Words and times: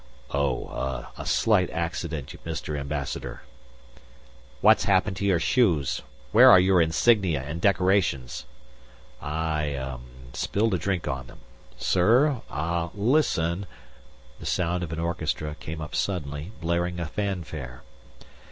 "Oh... 0.33 0.67
ah... 0.73 1.11
a 1.15 1.27
slight 1.27 1.69
accident, 1.69 2.33
Mr. 2.43 2.75
Ambassador." 2.75 3.43
"What's 4.59 4.85
happened 4.85 5.15
to 5.17 5.25
your 5.25 5.39
shoes? 5.39 6.01
Where 6.31 6.49
are 6.49 6.59
your 6.59 6.81
insignia 6.81 7.43
and 7.43 7.61
decorations?" 7.61 8.45
"I 9.21 9.75
ah 9.77 9.99
spilled 10.33 10.73
a 10.73 10.79
drink 10.79 11.07
on 11.07 11.27
them. 11.27 11.41
Sir. 11.77 12.41
Ah 12.49 12.89
listen...." 12.95 13.67
The 14.39 14.47
sound 14.47 14.81
of 14.81 14.91
an 14.91 14.97
orchestra 14.99 15.53
came 15.59 15.81
up 15.81 15.93
suddenly, 15.93 16.51
blaring 16.59 16.99
a 16.99 17.05
fanfare. 17.05 17.83